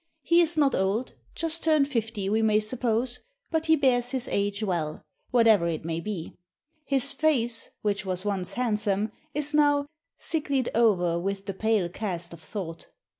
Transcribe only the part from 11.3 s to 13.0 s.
the pale cast of thought.